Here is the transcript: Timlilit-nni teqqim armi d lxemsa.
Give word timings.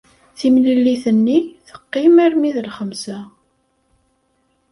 Timlilit-nni 0.37 1.39
teqqim 1.67 2.15
armi 2.25 2.49
d 2.55 2.57
lxemsa. 2.67 3.19